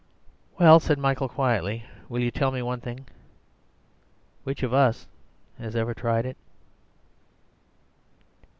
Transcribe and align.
"Well," 0.57 0.79
said 0.79 0.97
Michael 0.97 1.29
quietly, 1.29 1.85
"will 2.09 2.21
you 2.21 2.31
tell 2.31 2.49
me 2.49 2.63
one 2.63 2.81
thing? 2.81 3.05
Which 4.45 4.63
of 4.63 4.73
us 4.73 5.05
has 5.59 5.75
ever 5.75 5.93
tried 5.93 6.25
it?" 6.25 6.37